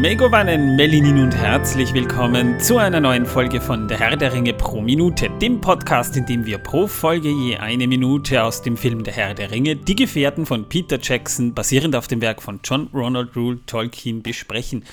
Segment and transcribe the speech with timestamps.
[0.00, 4.80] Megowannen, Melinin und herzlich willkommen zu einer neuen Folge von Der Herr der Ringe pro
[4.80, 9.12] Minute, dem Podcast, in dem wir pro Folge je eine Minute aus dem Film Der
[9.12, 13.36] Herr der Ringe, Die Gefährten von Peter Jackson, basierend auf dem Werk von John Ronald
[13.36, 14.86] Rule Tolkien, besprechen.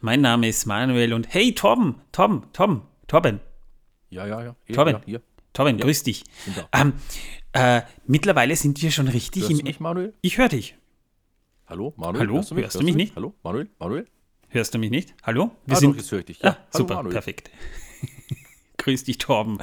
[0.00, 3.40] Mein Name ist Manuel und hey Torben, Torben, Torben, Torben.
[4.08, 4.56] Ja, ja, ja.
[4.64, 5.22] Hier, Torben, ja, hier.
[5.52, 5.84] Torben, Ja.
[5.84, 6.24] grüß dich.
[6.72, 6.94] Ähm,
[7.52, 9.58] äh, mittlerweile sind wir schon richtig Hörst im...
[9.58, 10.14] du mich, Manuel?
[10.22, 10.74] Ich höre dich.
[11.66, 12.20] Hallo, Manuel?
[12.20, 12.34] Hallo?
[12.36, 13.14] Hörst du mich, Hörst du mich nicht?
[13.14, 13.68] Hallo, Manuel?
[13.78, 14.06] Manuel?
[14.54, 15.14] Hörst du mich nicht?
[15.24, 15.50] Hallo?
[15.66, 15.90] Wir ah, sind...
[15.90, 16.38] doch, jetzt höre ich dich.
[16.38, 17.12] Ja, ah, hallo, super, Manuel.
[17.12, 17.50] perfekt.
[18.78, 19.58] grüß dich, Torben.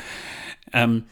[0.73, 1.05] Ähm,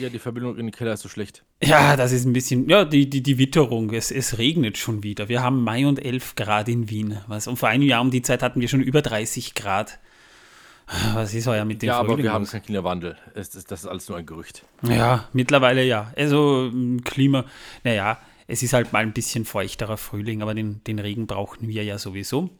[0.00, 1.44] Ja, die Verbindung in den Keller ist so schlecht.
[1.62, 5.28] Ja, das ist ein bisschen, ja, die, die, die Witterung, es, es regnet schon wieder.
[5.28, 7.20] Wir haben Mai und 11 Grad in Wien.
[7.28, 10.00] Was, und vor einem Jahr um die Zeit hatten wir schon über 30 Grad.
[11.14, 13.16] Was ist heuer mit dem Ja, aber wir haben keinen Klimawandel.
[13.34, 14.64] Es, es, das ist alles nur ein Gerücht.
[14.82, 16.12] Ja, mittlerweile ja.
[16.16, 17.44] Also m, Klima,
[17.84, 21.84] naja, es ist halt mal ein bisschen feuchterer Frühling, aber den, den Regen brauchen wir
[21.84, 22.50] ja sowieso.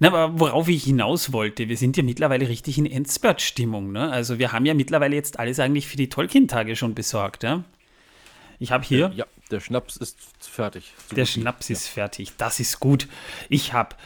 [0.00, 3.90] Na, aber worauf ich hinaus wollte, wir sind ja mittlerweile richtig in Endspurt-Stimmung.
[3.92, 4.10] Ne?
[4.10, 7.42] Also wir haben ja mittlerweile jetzt alles eigentlich für die Tolkien-Tage schon besorgt.
[7.42, 7.64] Ja?
[8.60, 9.12] Ich habe hier...
[9.14, 10.92] Ja, der Schnaps ist fertig.
[11.08, 11.26] So Der.
[11.26, 12.32] Schnaps ist fertig.
[12.36, 13.08] Das ist gut.
[13.48, 13.96] Ich habe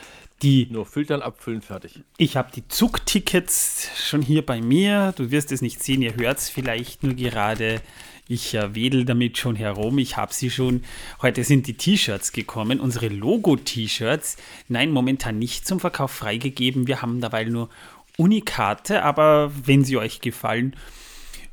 [0.42, 2.00] die, Nur filtern, abfüllen, fertig.
[2.16, 5.12] ich habe die Zugtickets schon hier bei mir.
[5.16, 7.80] Du wirst es nicht sehen, ihr hört es vielleicht nur gerade.
[8.28, 9.98] Ich äh, wedel damit schon herum.
[9.98, 10.82] Ich habe sie schon.
[11.20, 14.36] Heute sind die T-Shirts gekommen, unsere Logo-T-Shirts.
[14.68, 16.86] Nein, momentan nicht zum Verkauf freigegeben.
[16.86, 17.68] Wir haben dabei nur
[18.16, 20.76] Unikate, aber wenn sie euch gefallen,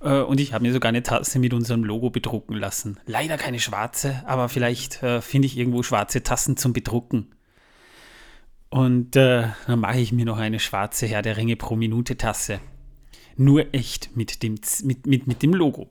[0.02, 2.98] äh, und ich habe mir sogar eine Tasse mit unserem Logo bedrucken lassen.
[3.06, 7.34] Leider keine schwarze, aber vielleicht äh, finde ich irgendwo schwarze Tassen zum Bedrucken.
[8.70, 12.60] Und äh, dann mache ich mir noch eine schwarze Herr der Ringe pro Minute Tasse.
[13.36, 15.90] Nur echt mit dem, mit, mit, mit dem Logo.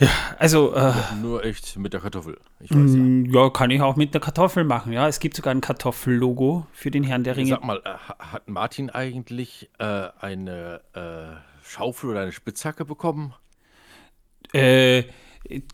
[0.00, 2.38] Ja, also, äh, Nur echt mit der Kartoffel.
[2.60, 3.00] Ich weiß ja.
[3.00, 4.92] mh, ja, kann ich auch mit der Kartoffel machen.
[4.92, 7.50] Ja, es gibt sogar ein Kartoffellogo für den Herrn der Ringe.
[7.50, 13.34] Sag mal, äh, ha- hat Martin eigentlich äh, eine äh, Schaufel oder eine Spitzhacke bekommen?
[14.52, 15.04] Äh,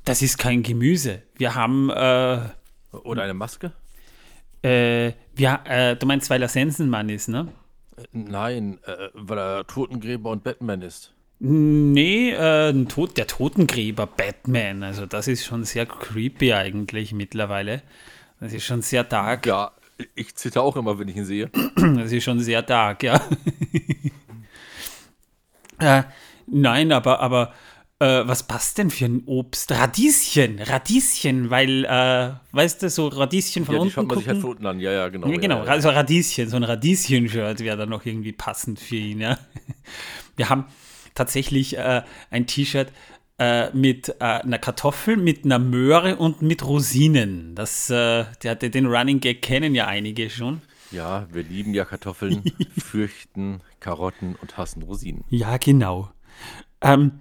[0.04, 1.22] das ist kein Gemüse.
[1.36, 2.38] Wir haben, äh,
[2.92, 3.72] Oder eine Maske?
[4.62, 7.48] wir, du meinst, weil er Sensenmann ist, ne?
[8.12, 8.78] Nein,
[9.12, 11.13] weil er Totengräber und Batman ist.
[11.40, 14.82] Nee, äh, ein Tod, der Totengräber Batman.
[14.82, 17.82] Also das ist schon sehr creepy eigentlich mittlerweile.
[18.40, 19.46] Das ist schon sehr dark.
[19.46, 19.72] Ja,
[20.14, 21.50] ich zitter auch immer, wenn ich ihn sehe.
[21.76, 23.20] Das ist schon sehr dark, ja.
[25.78, 26.02] äh,
[26.46, 27.52] nein, aber, aber
[27.98, 29.70] äh, was passt denn für ein Obst?
[29.72, 34.26] Radieschen, Radieschen, weil, äh, weißt du, so Radieschen von Ja, die unten schaut man sich
[34.28, 34.42] halt gucken.
[34.42, 34.80] von unten an.
[34.80, 35.28] Ja, ja, genau.
[35.28, 35.70] Ja, genau, Ja, ja.
[35.70, 39.38] also Radieschen, so ein Radieschen-Shirt wäre dann noch irgendwie passend für ihn, ja.
[40.36, 40.64] Wir haben
[41.14, 42.92] tatsächlich äh, ein T-Shirt
[43.38, 47.54] äh, mit äh, einer Kartoffel, mit einer Möhre und mit Rosinen.
[47.54, 50.62] Das, äh, der, der, den Running Gag kennen ja einige schon.
[50.90, 52.44] Ja, wir lieben ja Kartoffeln,
[52.78, 55.24] fürchten Karotten und hassen Rosinen.
[55.30, 56.10] Ja, genau.
[56.80, 57.18] Ähm,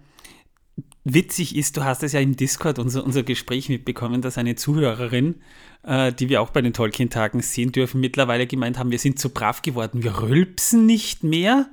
[1.03, 5.41] witzig ist, du hast es ja im Discord unser, unser Gespräch mitbekommen, dass eine Zuhörerin,
[5.83, 9.31] äh, die wir auch bei den Tolkien-Tagen sehen dürfen, mittlerweile gemeint haben, wir sind zu
[9.31, 10.03] brav geworden.
[10.03, 11.67] Wir rülpsen nicht mehr.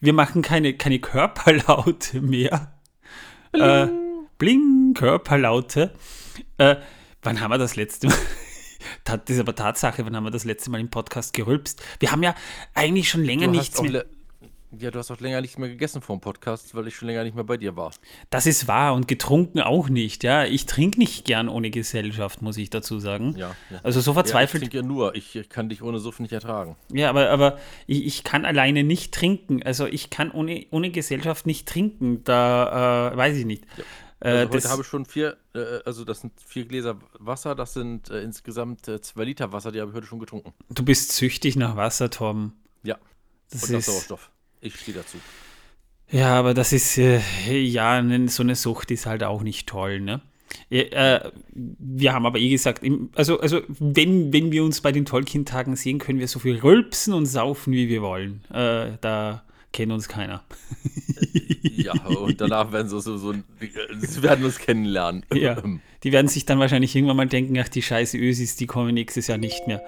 [0.00, 2.72] Wir machen keine, keine Körperlaute mehr.
[3.52, 3.88] Bling, äh,
[4.38, 5.92] Bling Körperlaute.
[6.58, 6.76] Äh,
[7.22, 8.16] wann haben wir das letzte Mal?
[9.02, 11.82] Das ist aber Tatsache, wann haben wir das letzte Mal im Podcast gerülpst?
[11.98, 12.36] Wir haben ja
[12.74, 14.04] eigentlich schon länger Du nichts mehr.
[14.78, 17.24] Ja, du hast auch länger nichts mehr gegessen vor dem Podcast, weil ich schon länger
[17.24, 17.92] nicht mehr bei dir war.
[18.30, 20.44] Das ist wahr und getrunken auch nicht, ja.
[20.44, 23.34] Ich trinke nicht gern ohne Gesellschaft, muss ich dazu sagen.
[23.36, 23.80] Ja, ja.
[23.82, 24.62] Also so Ja, ich verzweifelt.
[24.64, 25.14] trinke ja nur.
[25.14, 26.76] Ich kann dich ohne Suff nicht ertragen.
[26.92, 29.62] Ja, aber, aber ich, ich kann alleine nicht trinken.
[29.62, 32.24] Also ich kann ohne, ohne Gesellschaft nicht trinken.
[32.24, 33.64] Da äh, weiß ich nicht.
[34.20, 37.54] Äh, Also heute das, habe ich schon vier, äh, also das sind vier Gläser Wasser,
[37.54, 40.54] das sind äh, insgesamt äh, zwei Liter Wasser, die habe ich heute schon getrunken.
[40.70, 42.54] du bist süchtig nach Wasser, Tom.
[42.82, 42.96] Ja,
[43.50, 44.30] Das und nach ist, Sauerstoff.
[44.66, 45.18] Ich stehe dazu.
[46.10, 47.20] ja, aber das ist, äh,
[47.50, 50.20] ja, ne- so eine Sucht ist halt auch nicht toll, ne?
[50.70, 54.92] Ja, Äh, wir haben aber eh gesagt, im, also, also wenn, wenn wir uns bei
[54.92, 58.44] den Tolkien-Tagen sehen, können wir so viel rülpsen und saufen, wie wir wollen.
[58.52, 59.42] Äh, da
[59.72, 60.42] kennt uns keiner.
[61.76, 63.34] Ja, und danach werden so, so, so,
[64.00, 65.24] sie werden uns kennenlernen.
[65.32, 65.62] Ja.
[66.02, 69.26] Die werden sich dann wahrscheinlich irgendwann mal denken, ach, die scheiße Ösis, die kommen nächstes
[69.26, 69.82] Jahr nicht mehr.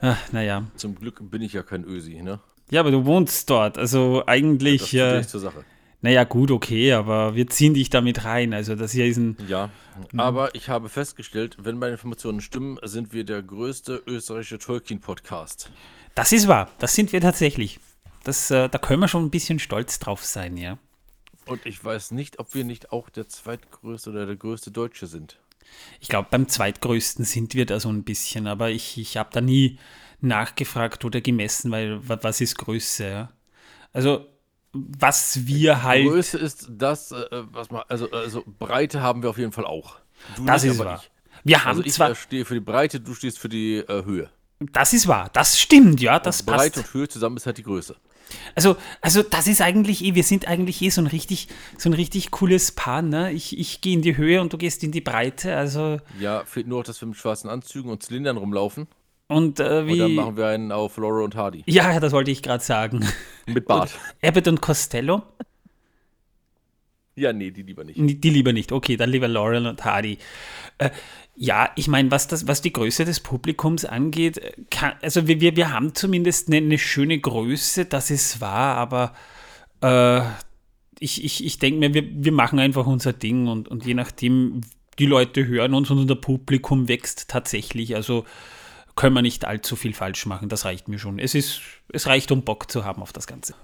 [0.00, 0.66] Ach, naja.
[0.76, 2.40] Zum Glück bin ich ja kein Ösi, ne?
[2.70, 3.78] Ja, aber du wohnst dort.
[3.78, 5.64] Also Das eigentlich, stehe äh, ich zur Sache.
[6.00, 8.52] naja, gut, okay, aber wir ziehen dich damit rein.
[8.54, 9.36] Also das hier ist ein.
[9.48, 9.70] Ja,
[10.16, 15.70] aber ich habe festgestellt, wenn meine Informationen stimmen, sind wir der größte österreichische Tolkien-Podcast.
[16.14, 16.70] Das ist wahr.
[16.78, 17.78] Das sind wir tatsächlich.
[18.24, 20.78] Das, äh, da können wir schon ein bisschen stolz drauf sein, ja.
[21.46, 25.38] Und ich weiß nicht, ob wir nicht auch der zweitgrößte oder der größte Deutsche sind.
[26.00, 29.40] Ich glaube, beim zweitgrößten sind wir da so ein bisschen, aber ich, ich habe da
[29.40, 29.78] nie
[30.26, 33.08] nachgefragt oder gemessen, weil was ist Größe?
[33.08, 33.28] Ja?
[33.92, 34.26] Also
[34.72, 36.06] was wir halt.
[36.06, 39.96] Größe ist das, äh, was man, also, also Breite haben wir auf jeden Fall auch.
[40.36, 41.02] Du das ist wahr.
[41.02, 41.10] Ich.
[41.44, 44.30] Wir haben also ich zwar, stehe für die Breite, du stehst für die äh, Höhe.
[44.58, 47.62] Das ist wahr, das stimmt, ja, das und Breite und Höhe zusammen ist halt die
[47.62, 47.94] Größe.
[48.54, 51.92] Also, also das ist eigentlich eh, wir sind eigentlich eh so ein richtig, so ein
[51.92, 53.32] richtig cooles Paar, ne?
[53.32, 55.98] Ich, ich gehe in die Höhe und du gehst in die Breite, also.
[56.18, 58.88] Ja, fehlt nur, dass wir mit schwarzen Anzügen und Zylindern rumlaufen.
[59.28, 59.92] Und äh, wie.
[59.92, 61.64] Und dann machen wir einen auf Laura und Hardy.
[61.66, 63.04] Ja, das wollte ich gerade sagen.
[63.46, 63.92] Mit Bart.
[64.22, 65.22] Und Abbott und Costello?
[67.16, 67.98] Ja, nee, die lieber nicht.
[67.98, 68.72] Die lieber nicht.
[68.72, 70.18] Okay, dann lieber Laurel und Hardy.
[70.78, 70.90] Äh,
[71.34, 74.40] ja, ich meine, was, was die Größe des Publikums angeht,
[74.70, 79.14] kann, also wir, wir, wir haben zumindest eine, eine, schöne Größe, das ist wahr, aber
[79.80, 80.26] äh,
[80.98, 84.60] ich, ich, ich denke mir, wir, wir machen einfach unser Ding und, und je nachdem,
[84.98, 87.96] die Leute hören uns und unser Publikum wächst tatsächlich.
[87.96, 88.24] Also
[88.96, 90.48] können wir nicht allzu viel falsch machen.
[90.48, 91.18] Das reicht mir schon.
[91.18, 91.60] Es, ist,
[91.92, 93.54] es reicht, um Bock zu haben auf das Ganze.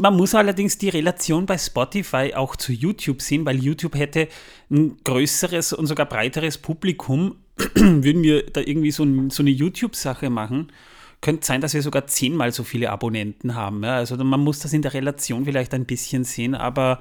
[0.00, 4.28] Man muss allerdings die Relation bei Spotify auch zu YouTube sehen, weil YouTube hätte
[4.70, 7.36] ein größeres und sogar breiteres Publikum.
[7.74, 10.72] Würden wir da irgendwie so, ein, so eine YouTube-Sache machen,
[11.20, 13.84] könnte sein, dass wir sogar zehnmal so viele Abonnenten haben.
[13.84, 13.96] Ja?
[13.96, 17.00] Also man muss das in der Relation vielleicht ein bisschen sehen, aber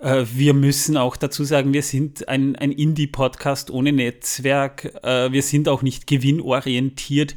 [0.00, 4.94] wir müssen auch dazu sagen, wir sind ein, ein Indie-Podcast ohne Netzwerk.
[5.02, 7.34] Äh, wir sind auch nicht gewinnorientiert,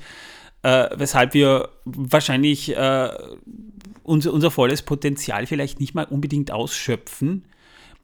[0.64, 2.76] äh, weshalb wir wahrscheinlich
[4.04, 7.46] unser, unser volles Potenzial vielleicht nicht mal unbedingt ausschöpfen.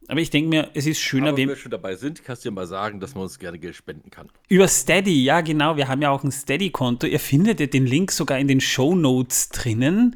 [0.09, 2.53] Aber ich denke mir, es ist schöner, wenn wir schon dabei sind, kannst du ja
[2.53, 4.30] mal sagen, dass man uns gerne Geld spenden kann.
[4.48, 5.75] Über Steady, ja genau.
[5.75, 7.07] Wir haben ja auch ein Steady-Konto.
[7.07, 10.15] Ihr findet den Link sogar in den Show Notes drinnen.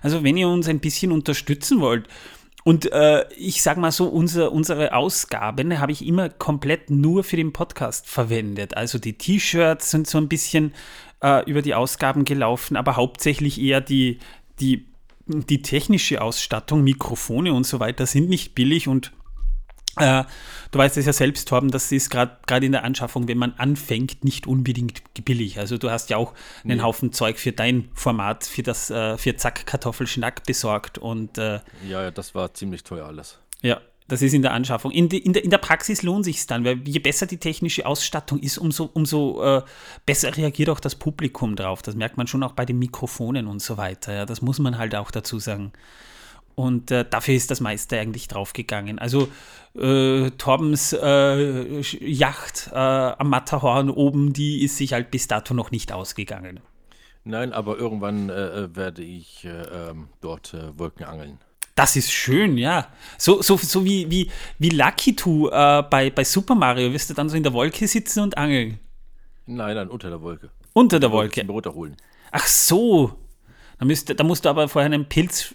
[0.00, 2.08] Also wenn ihr uns ein bisschen unterstützen wollt,
[2.66, 7.36] und äh, ich sage mal so, unser, unsere Ausgaben habe ich immer komplett nur für
[7.36, 8.76] den Podcast verwendet.
[8.76, 10.74] Also die T-Shirts sind so ein bisschen
[11.22, 14.18] äh, über die Ausgaben gelaufen, aber hauptsächlich eher die,
[14.58, 14.84] die,
[15.28, 19.12] die technische Ausstattung, Mikrofone und so weiter sind nicht billig und
[19.96, 20.24] äh,
[20.70, 24.24] du weißt es ja selbst, Torben, das ist gerade in der Anschaffung, wenn man anfängt,
[24.24, 25.58] nicht unbedingt billig.
[25.58, 26.34] Also du hast ja auch
[26.64, 26.82] einen nee.
[26.82, 32.02] Haufen Zeug für dein Format, für das äh, für Zack Kartoffelschnack besorgt und äh, ja,
[32.02, 33.38] ja, das war ziemlich teuer alles.
[33.62, 34.92] Ja, das ist in der Anschaffung.
[34.92, 37.86] In, die, in, der, in der Praxis lohnt sich dann, weil je besser die technische
[37.86, 39.62] Ausstattung ist, umso, umso äh,
[40.04, 41.82] besser reagiert auch das Publikum drauf.
[41.82, 44.14] Das merkt man schon auch bei den Mikrofonen und so weiter.
[44.14, 45.72] Ja, das muss man halt auch dazu sagen.
[46.56, 48.98] Und äh, dafür ist das meiste eigentlich draufgegangen.
[48.98, 49.28] Also
[49.78, 55.70] äh, Torbens äh, Yacht äh, am Matterhorn oben, die ist sich halt bis dato noch
[55.70, 56.60] nicht ausgegangen.
[57.24, 61.38] Nein, aber irgendwann äh, äh, werde ich ähm, dort Wolken angeln.
[61.74, 62.88] Das ist schön, ja.
[63.18, 66.90] So, so, so wie, wie, wie Lucky Two bei, bei Super Mario.
[66.90, 68.78] Wirst du dann so in der Wolke sitzen und angeln?
[69.44, 70.48] Nein, nein, unter der Wolke.
[70.72, 71.46] Unter der Wolke.
[71.46, 71.98] Runterholen.
[72.30, 73.18] Ach so.
[73.78, 75.54] Da, müsste, da musst du aber vorher einen Pilz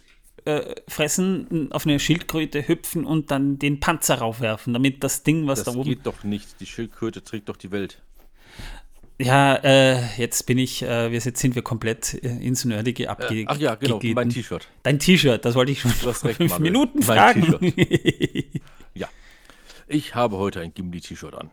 [0.57, 5.63] äh, fressen, auf eine Schildkröte hüpfen und dann den Panzer raufwerfen, damit das Ding, was
[5.63, 5.89] das da oben.
[5.89, 6.59] Das geht doch nicht.
[6.59, 8.01] Die Schildkröte trägt doch die Welt.
[9.19, 13.49] Ja, äh, jetzt bin ich, äh, jetzt sind wir komplett äh, ins Nerdige abgegeben.
[13.51, 14.67] Ach ja, genau, mein T-Shirt.
[14.83, 16.59] Dein T-Shirt, das wollte ich schon vor fünf Manuel.
[16.59, 17.71] Minuten fragen.
[18.95, 19.07] ja,
[19.87, 21.51] ich habe heute ein Gimli-T-Shirt an.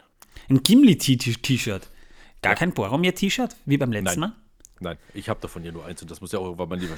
[0.48, 1.88] Ein Gimli-T-Shirt?
[2.40, 2.54] Gar ja.
[2.54, 4.30] kein Boromir-T-Shirt, wie beim letzten Nein.
[4.30, 4.36] Mal?
[4.80, 6.96] Nein, ich habe davon ja nur eins und das muss ja auch irgendwann mal lieber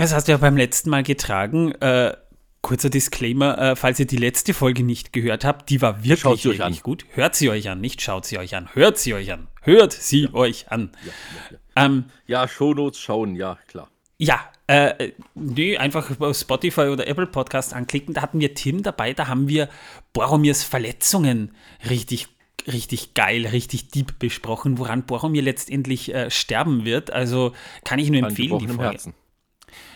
[0.00, 1.72] das hast du ja beim letzten Mal getragen.
[1.80, 2.16] Äh,
[2.62, 6.46] kurzer Disclaimer, äh, falls ihr die letzte Folge nicht gehört habt, die war wirklich, schaut
[6.46, 6.78] euch an.
[6.82, 7.06] gut.
[7.12, 8.68] Hört sie euch an, nicht schaut sie euch an.
[8.74, 9.48] Hört sie euch an.
[9.62, 10.34] Hört sie ja.
[10.34, 10.92] euch an.
[11.04, 11.12] Ja,
[11.50, 11.84] ja, ja.
[11.84, 13.88] Ähm, ja, Shownotes schauen, ja, klar.
[14.18, 18.12] Ja, äh, nee, einfach auf Spotify oder Apple Podcast anklicken.
[18.12, 19.68] Da hatten wir Tim dabei, da haben wir
[20.12, 21.54] Boromirs Verletzungen
[21.88, 22.28] richtig
[22.66, 27.10] richtig geil, richtig deep besprochen, woran Boromir letztendlich äh, sterben wird.
[27.10, 27.54] Also
[27.84, 28.82] kann ich nur empfehlen, die Folge.
[28.82, 29.14] Herzen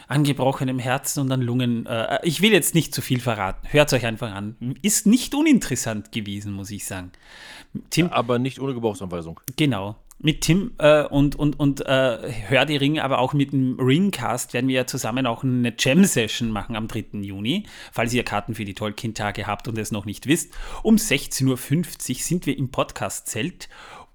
[0.08, 1.86] an gebrochenem Herzen und an Lungen.
[1.86, 3.66] Äh, ich will jetzt nicht zu viel verraten.
[3.70, 4.76] Hört es euch einfach an.
[4.82, 7.12] Ist nicht uninteressant gewesen, muss ich sagen.
[7.90, 9.40] Tim, aber nicht ohne Gebrauchsanweisung.
[9.56, 9.96] Genau.
[10.20, 14.54] Mit Tim äh, und, und, und äh, Hör die Ringe, aber auch mit dem Ringcast
[14.54, 17.18] werden wir ja zusammen auch eine Jam-Session machen am 3.
[17.20, 17.64] Juni.
[17.92, 20.54] Falls ihr Karten für die Tolkien-Tage habt und es noch nicht wisst.
[20.82, 23.68] Um 16.50 Uhr sind wir im Podcast-Zelt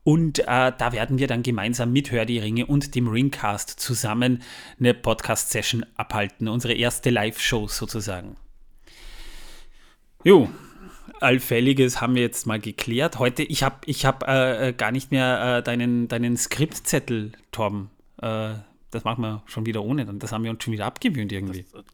[0.10, 4.42] und äh, da werden wir dann gemeinsam mit Hör die Ringe und dem Ringcast zusammen
[4.80, 6.48] eine Podcast-Session abhalten.
[6.48, 8.36] Unsere erste Live-Show sozusagen.
[10.24, 10.50] Jo,
[11.20, 13.20] Allfälliges haben wir jetzt mal geklärt.
[13.20, 17.92] Heute, ich habe ich hab, äh, gar nicht mehr äh, deinen, deinen Skriptzettel, Torben.
[18.20, 18.56] Äh,
[18.89, 20.08] das machen wir schon wieder ohne.
[20.16, 21.68] Das haben wir uns schon wieder abgewöhnt irgendwie.
[21.72, 21.86] Das, äh,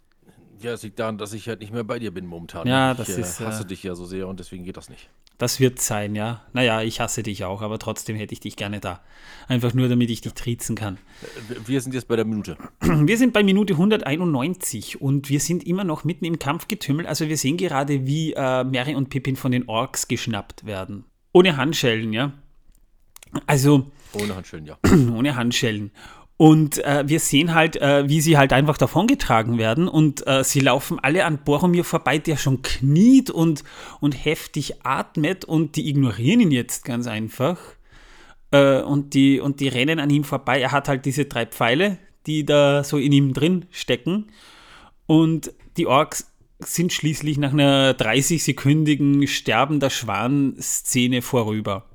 [0.65, 2.67] ja, es liegt daran, dass ich halt nicht mehr bei dir bin momentan.
[2.67, 3.39] Ja, das ich, ist.
[3.39, 5.09] Ich äh, hasse dich ja so sehr und deswegen geht das nicht.
[5.37, 6.41] Das wird sein, ja.
[6.53, 9.01] Naja, ich hasse dich auch, aber trotzdem hätte ich dich gerne da.
[9.47, 10.97] Einfach nur, damit ich dich triezen kann.
[11.65, 12.57] Wir sind jetzt bei der Minute.
[12.81, 17.05] Wir sind bei Minute 191 und wir sind immer noch mitten im Kampfgetümmel.
[17.05, 21.05] Also wir sehen gerade, wie äh, Mary und Pippin von den Orks geschnappt werden.
[21.33, 22.33] Ohne Handschellen, ja.
[23.45, 23.91] Also.
[24.13, 24.77] Ohne Handschellen, ja.
[25.13, 25.91] ohne Handschellen.
[26.37, 30.59] Und äh, wir sehen halt, äh, wie sie halt einfach davongetragen werden und äh, sie
[30.59, 33.63] laufen alle an Boromir vorbei, der schon kniet und,
[34.01, 37.57] und heftig atmet und die ignorieren ihn jetzt ganz einfach.
[38.51, 40.59] Äh, und, die, und die rennen an ihm vorbei.
[40.59, 44.27] Er hat halt diese drei Pfeile, die da so in ihm drin stecken.
[45.05, 51.85] Und die Orks sind schließlich nach einer 30-sekündigen Sterben der Schwan-Szene vorüber.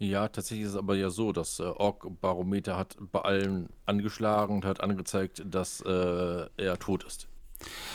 [0.00, 4.64] Ja, tatsächlich ist es aber ja so, das äh, Org-Barometer hat bei allen angeschlagen und
[4.64, 7.28] hat angezeigt, dass äh, er tot ist.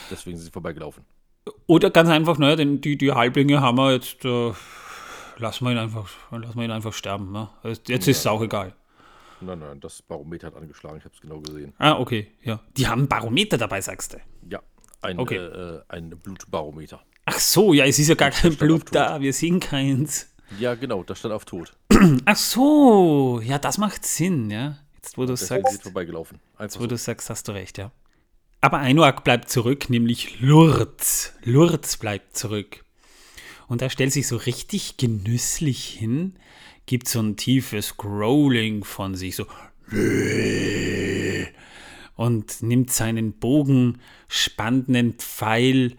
[0.08, 1.04] Deswegen sind sie vorbeigelaufen.
[1.66, 4.52] Oder ganz einfach, naja, denn die, die Halblinge haben wir jetzt, äh,
[5.38, 7.32] lassen, wir ihn einfach, lassen wir ihn einfach sterben.
[7.32, 7.48] Ne?
[7.64, 7.96] Jetzt ja.
[7.96, 8.72] ist es auch egal.
[9.40, 11.74] Nein, nein, das Barometer hat angeschlagen, ich habe es genau gesehen.
[11.78, 12.60] Ah, okay, ja.
[12.76, 14.18] Die haben ein Barometer dabei, sagst du?
[14.48, 14.62] Ja,
[15.02, 15.38] ein, okay.
[15.38, 17.02] äh, ein Blutbarometer.
[17.24, 20.32] Ach so, ja, es ist ja gar kein Blut da, wir sehen keins.
[20.58, 21.72] Ja, genau, das stand auf Tod.
[22.24, 24.78] Ach so, ja, das macht Sinn, ja.
[24.96, 25.82] Jetzt, wo du sagst.
[25.82, 26.40] vorbeigelaufen.
[26.60, 26.88] Jetzt, wo so.
[26.88, 27.90] du sagst, hast du recht, ja.
[28.60, 31.32] Aber Einuak bleibt zurück, nämlich Lurz.
[31.44, 32.84] Lurz bleibt zurück.
[33.68, 36.34] Und er stellt sich so richtig genüsslich hin,
[36.86, 39.46] gibt so ein tiefes Growling von sich, so
[42.16, 45.96] und nimmt seinen Bogen, spannt einen Pfeil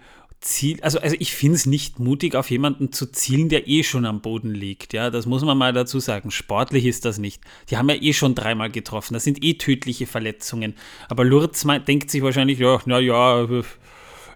[0.48, 4.06] Ziel, also, also ich finde es nicht mutig, auf jemanden zu zielen, der eh schon
[4.06, 4.94] am Boden liegt.
[4.94, 6.32] Ja, das muss man mal dazu sagen.
[6.32, 7.44] Sportlich ist das nicht.
[7.70, 9.14] Die haben ja eh schon dreimal getroffen.
[9.14, 10.76] Das sind eh tödliche Verletzungen.
[11.10, 13.46] Aber Lurz denkt sich wahrscheinlich, ja, naja,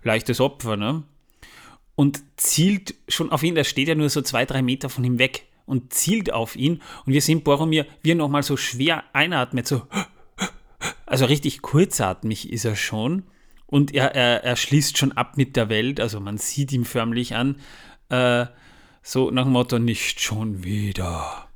[0.03, 1.03] leichtes Opfer, ne?
[1.95, 5.17] Und zielt schon auf ihn, der steht ja nur so zwei, drei Meter von ihm
[5.17, 6.81] weg und zielt auf ihn.
[7.05, 9.83] Und wir sehen Boromir, wie er nochmal so schwer einatmet, so,
[11.05, 13.23] also richtig kurzatmig ist er schon
[13.71, 17.35] und er, er, er schließt schon ab mit der Welt, also man sieht ihm förmlich
[17.35, 17.55] an,
[18.09, 18.45] äh,
[19.01, 21.47] so nach dem Motto, nicht schon wieder.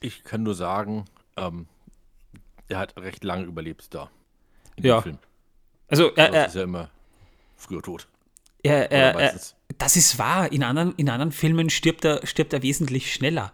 [0.00, 1.04] Ich kann nur sagen,
[1.36, 1.66] ähm,
[2.68, 4.10] er hat recht lange überlebt da.
[4.78, 5.04] ja.
[5.88, 6.90] Also er, er ist ja immer
[7.56, 8.08] früher tot.
[8.62, 9.40] Er, er, er,
[9.76, 10.50] das ist wahr.
[10.50, 13.52] In anderen, in anderen Filmen stirbt er, stirbt er wesentlich schneller.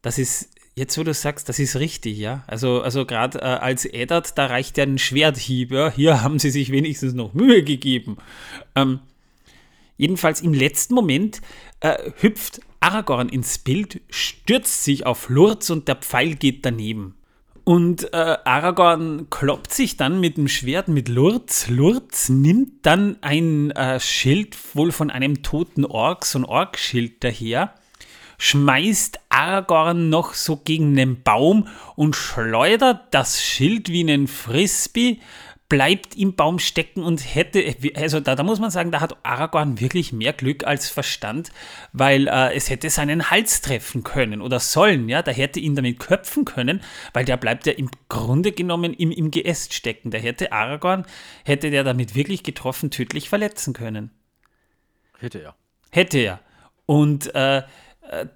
[0.00, 2.44] Das ist, Jetzt, wo du sagst, das ist richtig, ja.
[2.46, 5.90] Also, also gerade äh, als Eddard, da reicht ja ein Schwerthieb, ja.
[5.90, 8.18] Hier haben sie sich wenigstens noch Mühe gegeben.
[8.76, 9.00] Ähm,
[9.98, 11.40] jedenfalls im letzten Moment
[11.80, 17.14] äh, hüpft Aragorn ins Bild, stürzt sich auf Lurz und der Pfeil geht daneben.
[17.64, 21.68] Und äh, Aragorn kloppt sich dann mit dem Schwert mit Lurz.
[21.68, 27.74] Lurz nimmt dann ein äh, Schild, wohl von einem toten Ork, so ein Orkschild daher
[28.40, 35.20] schmeißt Aragorn noch so gegen den Baum und schleudert das Schild wie einen Frisbee,
[35.68, 37.62] bleibt im Baum stecken und hätte,
[37.94, 41.52] also da, da muss man sagen, da hat Aragorn wirklich mehr Glück als Verstand,
[41.92, 46.00] weil äh, es hätte seinen Hals treffen können oder sollen, ja, da hätte ihn damit
[46.00, 46.80] köpfen können,
[47.12, 50.10] weil der bleibt ja im Grunde genommen im, im Geäst stecken.
[50.10, 51.04] Da hätte Aragorn,
[51.44, 54.10] hätte der damit wirklich getroffen, tödlich verletzen können.
[55.18, 55.54] Hätte er.
[55.90, 56.40] Hätte er.
[56.86, 57.62] Und äh, äh,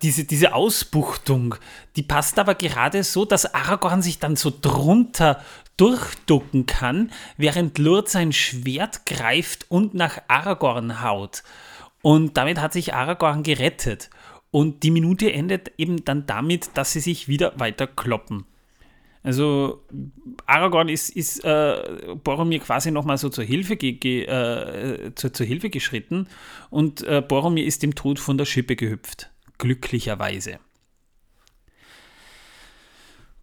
[0.02, 1.56] diese, diese Ausbuchtung,
[1.96, 5.40] die passt aber gerade so, dass Aragorn sich dann so drunter
[5.76, 11.42] durchducken kann, während Lurd sein Schwert greift und nach Aragorn haut.
[12.02, 14.10] Und damit hat sich Aragorn gerettet.
[14.50, 18.44] Und die Minute endet eben dann damit, dass sie sich wieder weiter kloppen.
[19.24, 19.82] Also
[20.46, 25.46] Aragorn ist, ist äh, Boromir quasi nochmal so zur Hilfe, ge, ge, äh, zur, zur,
[25.46, 26.28] Hilfe geschritten
[26.68, 30.58] und äh, Boromir ist dem Tod von der Schippe gehüpft glücklicherweise.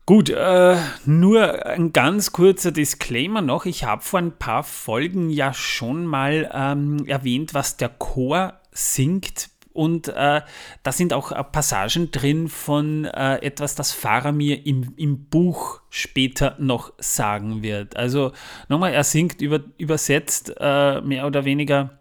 [0.08, 3.66] Gut, äh, nur ein ganz kurzer Disclaimer noch.
[3.66, 9.50] Ich habe vor ein paar Folgen ja schon mal ähm, erwähnt, was der Chor singt.
[9.74, 10.42] Und äh,
[10.84, 16.58] da sind auch äh, Passagen drin von äh, etwas, das Faramir im, im Buch später
[16.60, 17.96] noch sagen wird.
[17.96, 18.34] Also
[18.68, 22.01] nochmal, er singt über, übersetzt äh, mehr oder weniger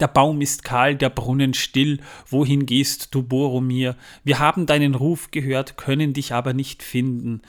[0.00, 3.96] der Baum ist kahl, der Brunnen still, wohin gehst du, Boromir?
[4.24, 7.42] Wir haben deinen Ruf gehört, können dich aber nicht finden.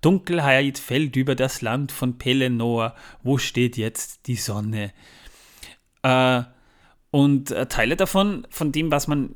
[0.00, 4.92] Dunkelheit fällt über das Land von Pelennor, wo steht jetzt die Sonne?
[6.02, 6.42] Äh,
[7.10, 9.30] und äh, Teile davon, von dem, was man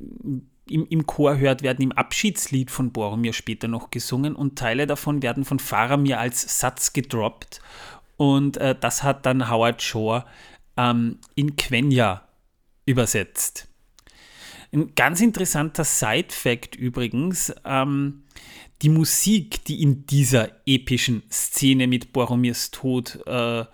[0.69, 5.21] im, im Chor hört, werden im Abschiedslied von Boromir später noch gesungen und Teile davon
[5.21, 7.61] werden von Faramir als Satz gedroppt.
[8.17, 10.25] Und äh, das hat dann Howard Shore
[10.75, 12.26] ähm, in Quenya
[12.87, 13.67] übersetzt.
[14.73, 18.23] Ein ganz interessanter Side-Fact übrigens, ähm,
[18.81, 23.65] die Musik, die in dieser epischen Szene mit Boromirs Tod äh,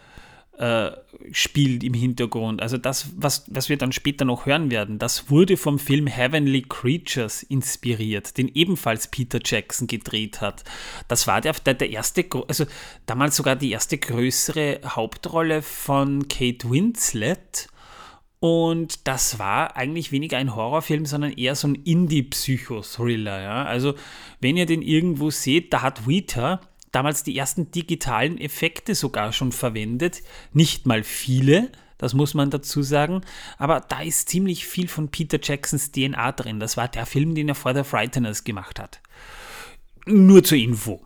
[0.58, 0.91] äh,
[1.32, 2.62] spielt im Hintergrund.
[2.62, 6.62] Also das, was, was wir dann später noch hören werden, das wurde vom Film Heavenly
[6.62, 10.63] Creatures inspiriert, den ebenfalls Peter Jackson gedreht hat.
[11.08, 12.65] Das war der, der, der erste, also
[13.05, 17.67] damals sogar die erste größere Hauptrolle von Kate Winslet.
[18.43, 23.41] Und das war eigentlich weniger ein Horrorfilm, sondern eher so ein Indie-Psycho-Thriller.
[23.41, 23.63] Ja?
[23.63, 23.95] Also,
[24.41, 26.59] wenn ihr den irgendwo seht, da hat Weta
[26.91, 30.23] damals die ersten digitalen Effekte sogar schon verwendet.
[30.51, 33.21] Nicht mal viele, das muss man dazu sagen.
[33.57, 36.59] Aber da ist ziemlich viel von Peter Jacksons DNA drin.
[36.59, 39.00] Das war der Film, den er vor The Frighteners gemacht hat.
[40.05, 41.05] Nur zur Info.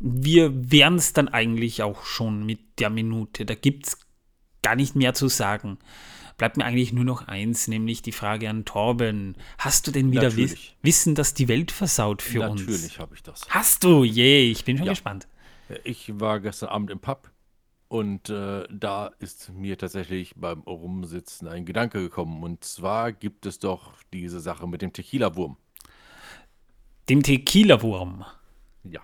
[0.00, 3.46] Wir wären es dann eigentlich auch schon mit der Minute.
[3.46, 4.00] Da gibt es
[4.62, 5.78] gar nicht mehr zu sagen.
[6.42, 9.36] Bleibt mir eigentlich nur noch eins, nämlich die Frage an Torben.
[9.58, 12.68] Hast du denn wieder Wiss Wissen, dass die Welt versaut für Natürlich uns?
[12.68, 13.42] Natürlich habe ich das.
[13.48, 14.02] Hast du?
[14.02, 14.90] Je, ich bin schon ja.
[14.90, 15.28] gespannt.
[15.84, 17.30] Ich war gestern Abend im Pub
[17.86, 22.42] und äh, da ist mir tatsächlich beim Rumsitzen ein Gedanke gekommen.
[22.42, 25.56] Und zwar gibt es doch diese Sache mit dem Tequila-Wurm.
[27.08, 28.24] Dem Tequila-Wurm?
[28.82, 29.02] Ja.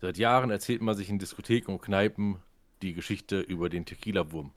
[0.00, 2.38] Seit Jahren erzählt man sich in Diskotheken und Kneipen
[2.82, 4.50] die Geschichte über den Tequila-Wurm,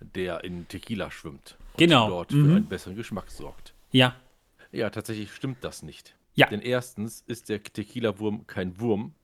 [0.00, 1.56] der in Tequila schwimmt.
[1.72, 2.08] Und genau.
[2.08, 2.44] dort mhm.
[2.44, 3.74] für einen besseren Geschmack sorgt.
[3.92, 4.16] Ja.
[4.72, 6.14] Ja, tatsächlich stimmt das nicht.
[6.34, 6.48] Ja.
[6.48, 9.14] Denn erstens ist der Tequila-Wurm kein Wurm,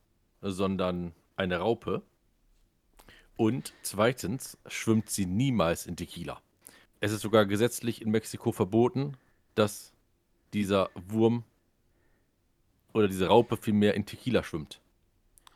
[0.41, 2.02] sondern eine Raupe.
[3.37, 6.41] Und zweitens schwimmt sie niemals in Tequila.
[7.00, 9.17] Es ist sogar gesetzlich in Mexiko verboten,
[9.55, 9.93] dass
[10.55, 11.45] dieser Wurm
[12.93, 14.81] oder diese Raupe vielmehr in Tequila schwimmt.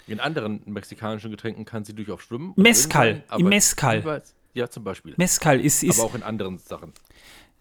[0.07, 2.53] In anderen mexikanischen Getränken kann sie durchaus schwimmen.
[2.57, 4.23] Mescal, im Mescal.
[4.57, 5.15] Ja, zum Beispiel.
[5.19, 5.99] Mescal ist, ist.
[5.99, 6.93] Aber auch in anderen Sachen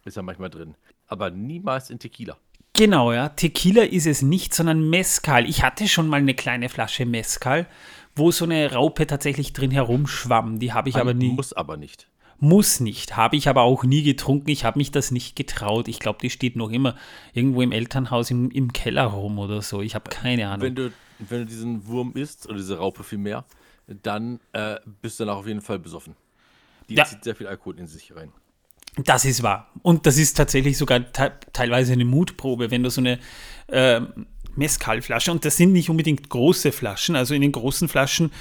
[0.05, 0.75] ist er manchmal drin.
[1.08, 2.38] Aber niemals in Tequila.
[2.73, 3.29] Genau, ja.
[3.29, 5.47] Tequila ist es nicht, sondern Mescal.
[5.47, 7.67] Ich hatte schon mal eine kleine Flasche Mescal,
[8.15, 10.60] wo so eine Raupe tatsächlich drin herumschwamm.
[10.60, 11.31] Die habe ich Man aber nie.
[11.31, 12.08] Muss aber nicht.
[12.39, 13.15] Muss nicht.
[13.15, 14.49] Habe ich aber auch nie getrunken.
[14.49, 15.88] Ich habe mich das nicht getraut.
[15.88, 16.95] Ich glaube, die steht noch immer
[17.34, 19.81] irgendwo im Elternhaus im, im Keller rum oder so.
[19.81, 20.62] Ich habe keine Ahnung.
[20.62, 23.45] Wenn du, wenn du diesen Wurm isst, oder diese Raupe vielmehr,
[23.88, 26.15] dann äh, bist du danach auf jeden Fall besoffen.
[26.89, 27.06] Die ja.
[27.06, 28.32] zieht sehr viel Alkohol in sich rein.
[28.98, 29.71] Das ist wahr.
[29.82, 33.19] Und das ist tatsächlich sogar te teilweise eine Mutprobe, wenn du so eine
[33.67, 34.02] äh,
[34.56, 38.32] Mescalflasche, und das sind nicht unbedingt große Flaschen, also in den großen Flaschen,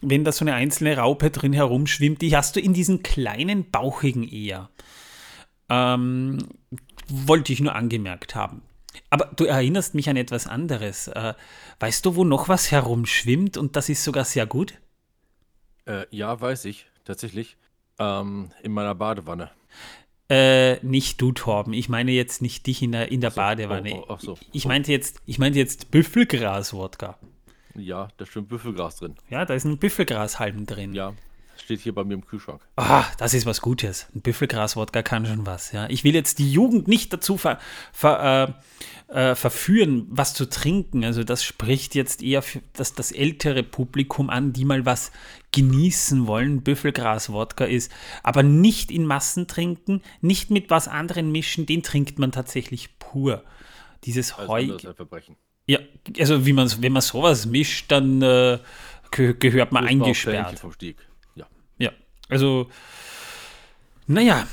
[0.00, 4.26] wenn da so eine einzelne Raupe drin herumschwimmt, die hast du in diesen kleinen, bauchigen
[4.26, 4.70] eher.
[5.68, 6.38] Ähm,
[7.08, 8.62] wollte ich nur angemerkt haben.
[9.10, 11.08] Aber du erinnerst mich an etwas anderes.
[11.08, 11.34] Äh,
[11.80, 14.74] weißt du, wo noch was herumschwimmt und das ist sogar sehr gut?
[15.86, 17.56] Äh, ja, weiß ich, tatsächlich.
[17.98, 19.50] Ähm, in meiner Badewanne.
[20.30, 21.72] Äh, nicht du, Torben.
[21.72, 23.94] Ich meine jetzt nicht dich in der, in der so, Badewanne.
[23.94, 24.38] Oh, oh, so.
[24.52, 27.18] Ich meinte jetzt, ich meinte jetzt Büffelgras-Wodka.
[27.74, 29.14] Ja, da stimmt Büffelgras drin.
[29.30, 30.92] Ja, da ist ein Büffelgrashalm drin.
[30.92, 31.14] Ja,
[31.56, 32.60] steht hier bei mir im Kühlschrank.
[32.76, 34.06] Ah, das ist was Gutes.
[34.14, 35.72] Ein Büffelgras-Wodka kann schon was.
[35.72, 37.58] Ja, ich will jetzt die Jugend nicht dazu ver,
[37.92, 38.56] ver,
[39.08, 41.04] äh, äh, verführen, was zu trinken.
[41.04, 45.10] Also das spricht jetzt eher für das, das ältere Publikum an, die mal was
[45.52, 46.62] genießen wollen.
[46.62, 51.66] Büffelgras-Wodka ist, aber nicht in Massen trinken, nicht mit was anderem mischen.
[51.66, 53.44] Den trinkt man tatsächlich pur.
[54.04, 54.78] Dieses also Heu.
[54.94, 55.36] Verbrechen.
[55.66, 55.80] Ja,
[56.18, 58.58] also wie man, wenn man sowas mischt, dann äh,
[59.10, 60.58] gehört man eingesperrt.
[60.58, 60.96] Vom Stieg.
[61.78, 61.92] Ja,
[62.28, 62.68] also,
[64.06, 64.46] naja,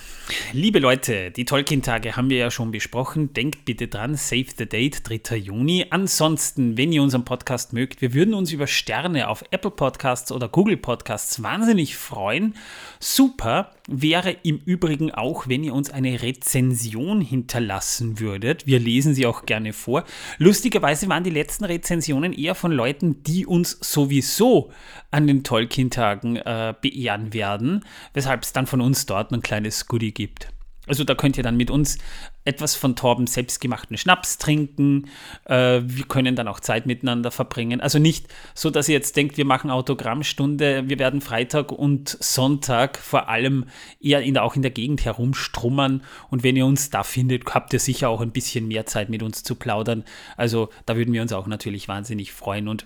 [0.54, 3.34] Liebe Leute, die Tolkien-Tage haben wir ja schon besprochen.
[3.34, 5.36] Denkt bitte dran, save the date, 3.
[5.36, 5.86] Juni.
[5.92, 10.50] Ansonsten, wenn ihr unseren Podcast mögt, wir würden uns über Sterne auf Apple Podcasts oder
[10.50, 12.56] Google Podcasts wahnsinnig freuen.
[13.00, 18.66] Super wäre im Übrigen auch, wenn ihr uns eine Rezension hinterlassen würdet.
[18.66, 20.06] Wir lesen sie auch gerne vor.
[20.40, 24.72] Lustigerweise waren die letzten Rezensionen eher von Leuten, die uns sowieso
[25.12, 30.15] an den Tolkien-Tagen äh, beehren werden, weshalb es dann von uns dort ein kleines Goodie
[30.16, 30.50] gibt.
[30.88, 31.98] Also da könnt ihr dann mit uns
[32.44, 35.10] etwas von Torben selbstgemachten Schnaps trinken.
[35.46, 37.82] Äh, wir können dann auch Zeit miteinander verbringen.
[37.82, 40.84] Also nicht so, dass ihr jetzt denkt, wir machen Autogrammstunde.
[40.88, 43.66] Wir werden Freitag und Sonntag vor allem
[44.00, 46.04] eher in auch in der Gegend herumstrummern.
[46.30, 49.24] Und wenn ihr uns da findet, habt ihr sicher auch ein bisschen mehr Zeit mit
[49.24, 50.04] uns zu plaudern.
[50.38, 52.68] Also da würden wir uns auch natürlich wahnsinnig freuen.
[52.68, 52.86] Und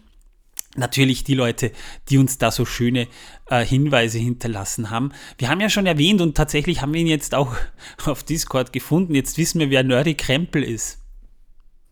[0.75, 1.71] natürlich die Leute,
[2.09, 3.07] die uns da so schöne
[3.47, 5.11] äh, Hinweise hinterlassen haben.
[5.37, 7.55] Wir haben ja schon erwähnt und tatsächlich haben wir ihn jetzt auch
[8.05, 9.15] auf Discord gefunden.
[9.15, 10.99] Jetzt wissen wir, wer Nerdy Krempel ist.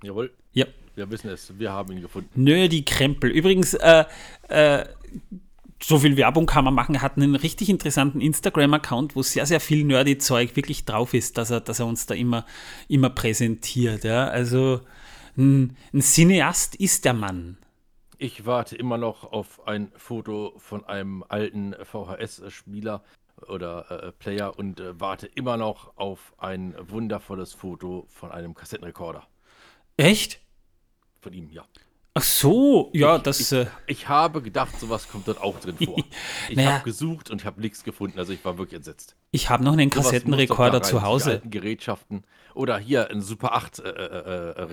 [0.04, 0.32] Jawohl.
[0.54, 0.66] Ja.
[0.96, 2.30] Wir wissen es, wir haben ihn gefunden.
[2.36, 3.30] Nerdy Krempel.
[3.30, 4.06] Übrigens, äh,
[4.48, 4.86] äh,
[5.82, 6.96] so viel Werbung kann man machen.
[6.96, 11.52] Er hat einen richtig interessanten Instagram-Account, wo sehr, sehr viel Nerdy-Zeug wirklich drauf ist, dass
[11.52, 12.46] er, dass er uns da immer,
[12.88, 14.04] immer präsentiert.
[14.04, 14.28] Ja?
[14.28, 14.82] Also
[15.38, 17.58] ein, ein Cineast ist der Mann.
[18.20, 23.04] Ich warte immer noch auf ein Foto von einem alten VHS-Spieler
[23.48, 29.28] oder äh, Player und äh, warte immer noch auf ein wundervolles Foto von einem Kassettenrekorder.
[29.98, 30.40] Echt?
[31.22, 31.64] Von ihm, ja.
[32.16, 33.40] Ach so, ja, ich, das.
[33.40, 35.98] Ich, äh, ich habe gedacht, sowas kommt dort auch drin vor.
[36.50, 36.74] Ich Naja.
[36.74, 39.16] habe gesucht und ich habe nichts gefunden, also ich war wirklich entsetzt.
[39.30, 41.44] ich habe noch einen Sowas Kassettenrekorder zu Hause.
[41.46, 42.24] Gerätschaften.
[42.56, 44.68] Oder hier ein Super 8 äh, äh, äh.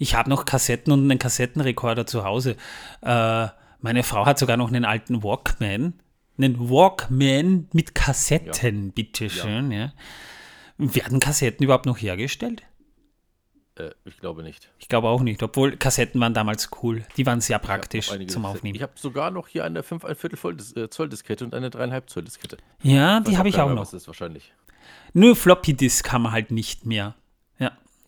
[0.00, 2.56] Ich habe noch Kassetten und einen Kassettenrekorder zu Hause.
[3.02, 3.48] Äh,
[3.80, 5.92] meine Frau hat sogar noch einen alten Walkman.
[6.38, 9.70] Einen Walkman mit Kassetten, bitteschön.
[9.70, 9.92] Ja.
[10.78, 12.62] Werden Kassetten überhaupt noch hergestellt?
[13.74, 14.70] Äh, ich glaube nicht.
[14.78, 17.04] Ich glaube auch nicht, obwohl Kassetten waren damals cool.
[17.18, 18.44] Die waren sehr praktisch zum Disketten.
[18.46, 18.76] Aufnehmen.
[18.76, 21.54] Ich habe sogar noch hier eine 5 ein Viertel Voll Dis äh, Zoll Diskette und
[21.54, 22.56] eine 3,5 Zoll Diskette.
[22.82, 23.82] ja, die habe ich auch noch.
[23.82, 24.54] Was ist wahrscheinlich.
[25.12, 27.14] Nur Floppy Disk haben wir halt nicht mehr.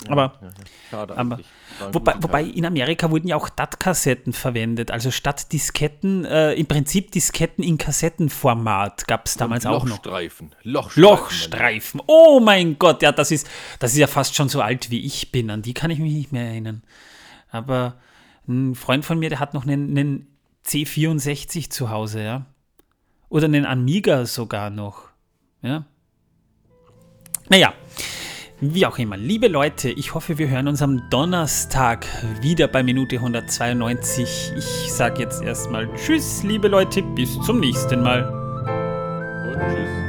[0.09, 0.51] Aber Ja.
[0.91, 1.39] Schade aber-
[1.93, 7.11] Wobei, wobei in Amerika wurden ja auch DAT-Kassetten verwendet, also statt Disketten, äh, im Prinzip
[7.13, 9.97] Disketten in Kassettenformat gab es damals auch noch.
[10.05, 10.55] Lochstreifen.
[10.63, 11.03] Lochstreifen.
[11.03, 12.03] Lochstreifen.
[12.07, 15.33] Oh mein Gott, ja, das ist, das ist ja fast schon so alt wie ich
[15.33, 15.51] bin.
[15.51, 16.83] An die kann ich mich nicht mehr erinnern.
[17.51, 17.95] Aber
[18.47, 20.27] ein Freund von mir, der hat noch einen, einen
[20.67, 22.47] C64 zu Hause, ja.
[23.31, 25.09] Oder einen Amiga sogar noch.
[25.63, 25.85] Ja.
[27.49, 27.73] Naja,
[28.63, 29.17] wie auch immer.
[29.17, 32.07] Liebe Leute, ich hoffe, wir hören uns am Donnerstag
[32.41, 34.53] wieder bei Minute 192.
[34.57, 38.23] Ich sage jetzt erstmal Tschüss, liebe Leute, bis zum nächsten Mal.
[39.53, 40.02] Und tschüss.